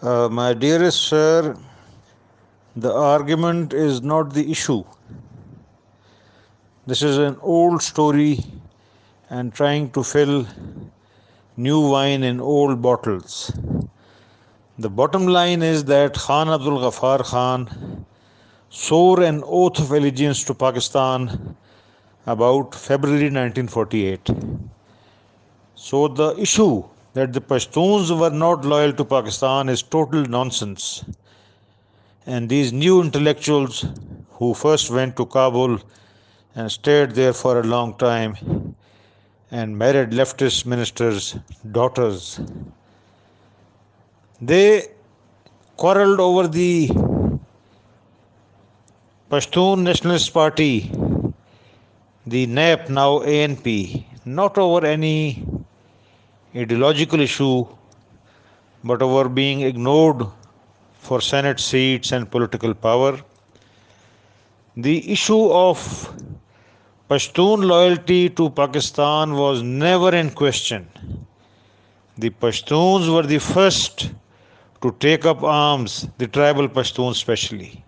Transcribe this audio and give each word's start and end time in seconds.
Uh, 0.00 0.28
my 0.30 0.54
dearest 0.54 1.02
sir, 1.08 1.56
the 2.76 2.92
argument 2.92 3.72
is 3.72 4.00
not 4.00 4.32
the 4.32 4.48
issue. 4.48 4.84
This 6.86 7.02
is 7.02 7.18
an 7.18 7.36
old 7.42 7.82
story 7.82 8.38
and 9.28 9.52
trying 9.52 9.90
to 9.90 10.04
fill 10.04 10.46
new 11.56 11.90
wine 11.90 12.22
in 12.22 12.40
old 12.40 12.80
bottles. 12.80 13.50
The 14.78 14.88
bottom 14.88 15.26
line 15.26 15.64
is 15.64 15.82
that 15.86 16.14
Khan 16.14 16.48
Abdul 16.48 16.78
Ghaffar 16.78 17.24
Khan 17.24 18.06
swore 18.70 19.20
an 19.24 19.42
oath 19.44 19.80
of 19.80 19.90
allegiance 19.90 20.44
to 20.44 20.54
Pakistan 20.54 21.56
about 22.24 22.72
February 22.72 23.30
1948. 23.30 24.30
So 25.74 26.06
the 26.06 26.36
issue 26.38 26.84
that 27.18 27.32
the 27.32 27.40
Pashtuns 27.40 28.10
were 28.16 28.30
not 28.30 28.64
loyal 28.64 28.92
to 28.92 29.04
Pakistan 29.04 29.68
is 29.68 29.82
total 29.82 30.24
nonsense. 30.34 31.04
And 32.26 32.48
these 32.48 32.72
new 32.72 33.00
intellectuals 33.02 33.86
who 34.34 34.54
first 34.54 34.88
went 34.90 35.16
to 35.16 35.26
Kabul 35.26 35.80
and 36.54 36.70
stayed 36.70 37.16
there 37.16 37.32
for 37.32 37.58
a 37.58 37.64
long 37.64 37.96
time 37.96 38.76
and 39.50 39.76
married 39.76 40.10
leftist 40.10 40.64
ministers' 40.64 41.36
daughters, 41.72 42.40
they 44.40 44.86
quarreled 45.76 46.20
over 46.20 46.46
the 46.46 46.88
Pashtun 49.28 49.82
Nationalist 49.82 50.32
Party, 50.32 50.92
the 52.24 52.46
NAP, 52.46 52.90
now 52.90 53.18
ANP, 53.18 54.04
not 54.24 54.56
over 54.56 54.86
any 54.86 55.57
ideological 56.56 57.20
issue, 57.20 57.66
but 58.84 59.02
over 59.02 59.28
being 59.28 59.60
ignored 59.62 60.26
for 60.98 61.20
Senate 61.20 61.60
seats 61.60 62.12
and 62.12 62.30
political 62.30 62.74
power. 62.74 63.18
The 64.76 65.10
issue 65.12 65.50
of 65.50 65.78
Pashtun 67.10 67.64
loyalty 67.64 68.30
to 68.30 68.50
Pakistan 68.50 69.34
was 69.34 69.62
never 69.62 70.14
in 70.14 70.30
question. 70.30 70.88
The 72.18 72.30
Pashtuns 72.30 73.12
were 73.12 73.22
the 73.22 73.38
first 73.38 74.10
to 74.82 74.92
take 75.00 75.24
up 75.24 75.42
arms, 75.42 76.08
the 76.18 76.26
tribal 76.26 76.68
Pashtuns 76.68 77.12
especially. 77.12 77.84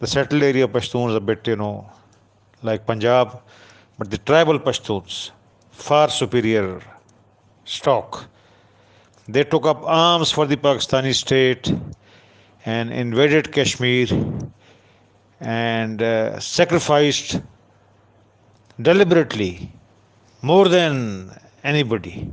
The 0.00 0.06
settled 0.06 0.42
area 0.42 0.68
Pashtuns 0.68 1.16
a 1.16 1.20
bit, 1.20 1.46
you 1.46 1.56
know, 1.56 1.90
like 2.62 2.86
Punjab, 2.86 3.40
but 3.98 4.10
the 4.10 4.18
tribal 4.18 4.58
Pashtuns, 4.58 5.30
far 5.70 6.08
superior 6.08 6.80
stock. 7.68 8.26
They 9.28 9.44
took 9.44 9.66
up 9.66 9.82
arms 9.84 10.30
for 10.30 10.46
the 10.46 10.56
Pakistani 10.56 11.14
state 11.14 11.72
and 12.64 12.92
invaded 12.92 13.52
Kashmir 13.52 14.08
and 15.40 16.02
uh, 16.02 16.40
sacrificed 16.40 17.40
deliberately 18.80 19.70
more 20.42 20.68
than 20.68 21.38
anybody. 21.62 22.32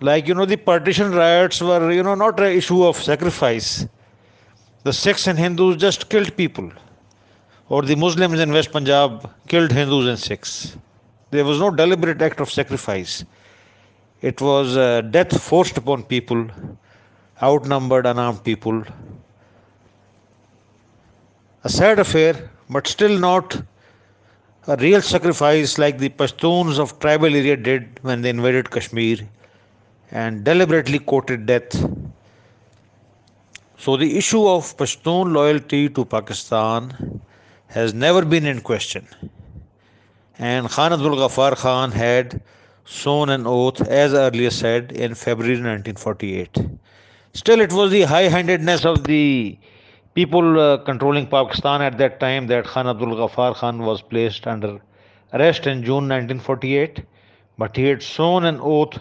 Like, 0.00 0.28
you 0.28 0.34
know, 0.34 0.44
the 0.44 0.56
partition 0.56 1.12
riots 1.12 1.60
were, 1.62 1.90
you 1.90 2.02
know, 2.02 2.14
not 2.14 2.38
an 2.38 2.52
issue 2.52 2.84
of 2.84 2.96
sacrifice. 2.96 3.86
The 4.82 4.92
Sikhs 4.92 5.26
and 5.26 5.38
Hindus 5.38 5.76
just 5.76 6.10
killed 6.10 6.36
people. 6.36 6.70
Or 7.70 7.80
the 7.80 7.96
Muslims 7.96 8.38
in 8.40 8.52
West 8.52 8.72
Punjab 8.72 9.30
killed 9.48 9.72
Hindus 9.72 10.06
and 10.06 10.18
Sikhs. 10.18 10.76
There 11.30 11.44
was 11.44 11.58
no 11.58 11.70
deliberate 11.70 12.20
act 12.20 12.40
of 12.40 12.50
sacrifice. 12.50 13.24
It 14.30 14.40
was 14.40 14.74
uh, 14.74 15.02
death 15.02 15.38
forced 15.38 15.76
upon 15.76 16.04
people, 16.04 16.46
outnumbered, 17.42 18.06
unarmed 18.06 18.42
people. 18.42 18.82
A 21.62 21.68
sad 21.68 21.98
affair, 21.98 22.48
but 22.70 22.86
still 22.86 23.18
not 23.18 23.60
a 24.66 24.76
real 24.76 25.02
sacrifice 25.02 25.76
like 25.76 25.98
the 25.98 26.08
Pashtuns 26.08 26.78
of 26.78 26.98
tribal 27.00 27.36
area 27.36 27.54
did 27.54 28.00
when 28.00 28.22
they 28.22 28.30
invaded 28.30 28.70
Kashmir 28.70 29.18
and 30.10 30.42
deliberately 30.42 31.00
courted 31.00 31.44
death. 31.44 31.76
So 33.76 33.98
the 33.98 34.16
issue 34.16 34.48
of 34.48 34.74
Pashtun 34.78 35.34
loyalty 35.34 35.90
to 35.90 36.06
Pakistan 36.06 37.20
has 37.66 37.92
never 37.92 38.24
been 38.24 38.46
in 38.46 38.62
question. 38.62 39.06
And 40.38 40.70
Khan 40.70 40.94
Abdul 40.94 41.16
Ghaffar 41.16 41.56
Khan 41.56 41.92
had 41.92 42.40
sworn 42.84 43.30
an 43.30 43.46
oath, 43.46 43.80
as 43.88 44.12
earlier 44.14 44.50
said, 44.50 44.92
in 44.92 45.14
February 45.14 45.54
1948. 45.54 46.58
Still, 47.32 47.60
it 47.60 47.72
was 47.72 47.90
the 47.90 48.02
high 48.02 48.28
handedness 48.28 48.84
of 48.84 49.04
the 49.04 49.58
people 50.14 50.60
uh, 50.60 50.78
controlling 50.78 51.26
Pakistan 51.26 51.82
at 51.82 51.98
that 51.98 52.20
time 52.20 52.46
that 52.46 52.64
Khan 52.64 52.86
Abdul 52.86 53.16
Ghaffar 53.16 53.54
Khan 53.54 53.78
was 53.78 54.02
placed 54.02 54.46
under 54.46 54.80
arrest 55.32 55.66
in 55.66 55.82
June 55.82 56.08
1948, 56.08 57.02
but 57.58 57.76
he 57.76 57.84
had 57.84 58.02
sworn 58.02 58.44
an 58.44 58.60
oath 58.60 58.98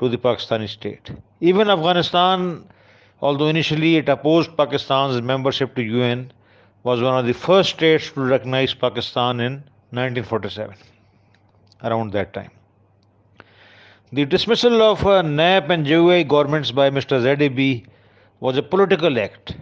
to 0.00 0.08
the 0.08 0.18
Pakistani 0.18 0.68
state. 0.68 1.10
Even 1.40 1.70
Afghanistan, 1.70 2.68
although 3.22 3.46
initially 3.46 3.96
it 3.96 4.08
opposed 4.08 4.54
Pakistan's 4.56 5.22
membership 5.22 5.74
to 5.76 5.82
UN, 5.82 6.32
was 6.82 7.00
one 7.00 7.18
of 7.18 7.26
the 7.26 7.34
first 7.34 7.70
states 7.70 8.10
to 8.12 8.20
recognize 8.20 8.74
Pakistan 8.74 9.40
in 9.40 9.52
1947, 9.92 10.74
around 11.84 12.12
that 12.12 12.32
time. 12.32 12.50
The 14.12 14.24
dismissal 14.24 14.82
of 14.82 15.06
uh, 15.06 15.22
NAP 15.22 15.70
and 15.70 15.86
JOI 15.86 16.24
governments 16.24 16.72
by 16.72 16.90
Mr. 16.90 17.22
ZAB 17.22 17.86
was 18.40 18.56
a 18.56 18.62
political 18.62 19.16
act, 19.20 19.54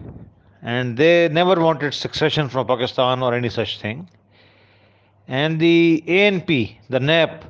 and 0.62 0.96
they 0.96 1.28
never 1.28 1.60
wanted 1.60 1.92
succession 1.92 2.48
from 2.48 2.66
Pakistan 2.66 3.22
or 3.22 3.34
any 3.34 3.50
such 3.50 3.78
thing. 3.78 4.08
And 5.26 5.60
the 5.60 6.02
ANP, 6.06 6.76
the 6.88 6.98
NAP, 6.98 7.44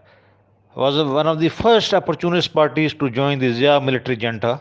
was 0.74 0.96
one 0.96 1.28
of 1.28 1.38
the 1.38 1.50
first 1.50 1.94
opportunist 1.94 2.52
parties 2.52 2.94
to 2.94 3.10
join 3.10 3.38
the 3.38 3.52
Zia 3.52 3.80
military 3.80 4.16
junta. 4.16 4.60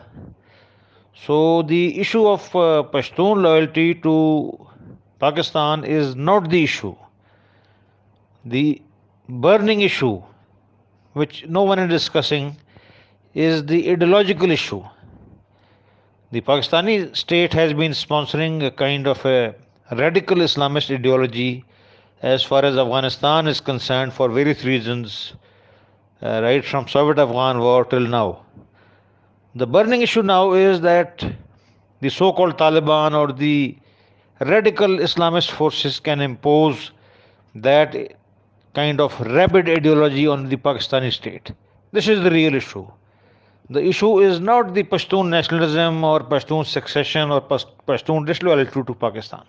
So 1.26 1.62
the 1.62 1.98
issue 1.98 2.24
of 2.24 2.42
uh, 2.54 2.84
Pashtun 2.92 3.42
loyalty 3.42 3.96
to 3.96 4.66
Pakistan 5.18 5.82
is 5.82 6.14
not 6.14 6.50
the 6.50 6.62
issue. 6.62 6.94
The 8.44 8.80
burning 9.28 9.80
issue 9.80 10.22
which 11.18 11.46
no 11.48 11.62
one 11.64 11.78
is 11.78 11.90
discussing, 11.90 12.56
is 13.34 13.64
the 13.66 13.90
ideological 13.92 14.50
issue. 14.50 14.82
The 16.30 16.40
Pakistani 16.40 17.16
state 17.16 17.52
has 17.52 17.72
been 17.72 17.92
sponsoring 17.92 18.64
a 18.64 18.70
kind 18.70 19.06
of 19.06 19.24
a 19.24 19.54
radical 19.92 20.38
Islamist 20.38 20.94
ideology 20.94 21.64
as 22.22 22.42
far 22.42 22.64
as 22.64 22.76
Afghanistan 22.76 23.46
is 23.46 23.60
concerned 23.60 24.12
for 24.12 24.28
various 24.28 24.64
reasons, 24.64 25.34
uh, 26.22 26.40
right 26.42 26.64
from 26.64 26.88
Soviet 26.88 27.18
Afghan 27.18 27.60
war 27.60 27.84
till 27.84 28.06
now. 28.18 28.44
The 29.54 29.66
burning 29.66 30.02
issue 30.02 30.22
now 30.22 30.52
is 30.52 30.80
that 30.82 31.24
the 32.00 32.10
so 32.10 32.32
called 32.32 32.58
Taliban 32.58 33.14
or 33.14 33.32
the 33.32 33.76
radical 34.40 34.88
Islamist 34.88 35.50
forces 35.50 36.00
can 36.00 36.20
impose 36.20 36.92
that 37.54 37.96
kind 38.78 39.00
of 39.00 39.20
rabid 39.36 39.68
ideology 39.68 40.26
on 40.28 40.48
the 40.48 40.56
Pakistani 40.56 41.12
state. 41.12 41.52
This 41.92 42.06
is 42.06 42.22
the 42.22 42.30
real 42.30 42.54
issue. 42.54 42.86
The 43.70 43.82
issue 43.92 44.20
is 44.20 44.40
not 44.40 44.72
the 44.72 44.84
Pashtun 44.84 45.28
nationalism 45.28 46.04
or 46.04 46.20
Pashtun 46.20 46.64
succession 46.64 47.30
or 47.30 47.40
Pashtun 47.40 48.26
disloyalty 48.26 48.82
to 48.90 48.94
Pakistan. 48.94 49.42